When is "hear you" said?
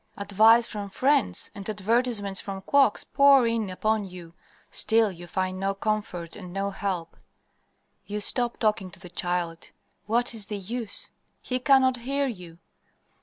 11.97-12.57